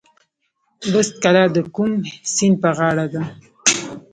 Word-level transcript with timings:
بست 0.93 1.13
کلا 1.23 1.43
د 1.55 1.57
کوم 1.75 1.91
سیند 2.33 2.55
په 2.61 2.69
غاړه 2.77 3.05
ده؟ 3.13 3.23